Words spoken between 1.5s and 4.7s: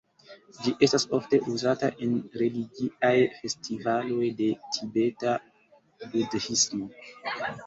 uzata en religiaj festivaloj de